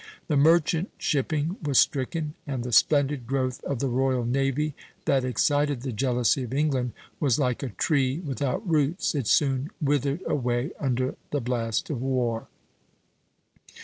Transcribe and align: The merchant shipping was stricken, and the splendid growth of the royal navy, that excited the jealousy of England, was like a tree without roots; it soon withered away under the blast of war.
The 0.29 0.35
merchant 0.35 0.89
shipping 0.97 1.57
was 1.61 1.77
stricken, 1.77 2.33
and 2.47 2.63
the 2.63 2.71
splendid 2.71 3.27
growth 3.27 3.63
of 3.63 3.77
the 3.77 3.87
royal 3.87 4.25
navy, 4.25 4.73
that 5.05 5.23
excited 5.23 5.81
the 5.81 5.91
jealousy 5.91 6.41
of 6.41 6.55
England, 6.55 6.93
was 7.19 7.37
like 7.37 7.61
a 7.61 7.69
tree 7.69 8.17
without 8.17 8.67
roots; 8.67 9.13
it 9.13 9.27
soon 9.27 9.69
withered 9.79 10.23
away 10.25 10.71
under 10.79 11.13
the 11.29 11.39
blast 11.39 11.91
of 11.91 12.01
war. 12.01 12.47